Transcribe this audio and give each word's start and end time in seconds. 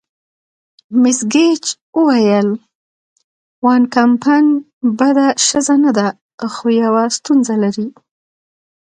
مس 1.01 1.19
ګیج 1.33 1.63
وویل: 1.99 2.49
وان 3.63 3.83
کمپن 3.95 4.45
بده 4.99 5.27
ښځه 5.47 5.75
نه 5.83 5.91
ده، 5.97 6.07
خو 6.53 6.65
یوه 6.83 7.03
ستونزه 7.17 7.55
لري. 7.63 7.87